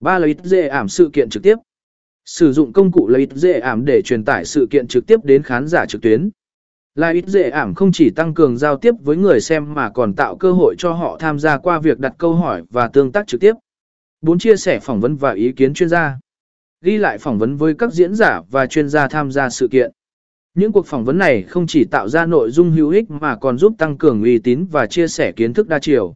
[0.00, 1.56] Ba lấy dễ ảm sự kiện trực tiếp.
[2.24, 5.42] Sử dụng công cụ lấy dễ ảm để truyền tải sự kiện trực tiếp đến
[5.42, 6.30] khán giả trực tuyến.
[6.94, 10.14] Là ít dễ ảm không chỉ tăng cường giao tiếp với người xem mà còn
[10.14, 13.26] tạo cơ hội cho họ tham gia qua việc đặt câu hỏi và tương tác
[13.26, 13.52] trực tiếp.
[14.20, 14.38] 4.
[14.38, 16.18] Chia sẻ phỏng vấn và ý kiến chuyên gia.
[16.80, 19.90] Ghi lại phỏng vấn với các diễn giả và chuyên gia tham gia sự kiện.
[20.54, 23.58] Những cuộc phỏng vấn này không chỉ tạo ra nội dung hữu ích mà còn
[23.58, 26.14] giúp tăng cường uy tín và chia sẻ kiến thức đa chiều.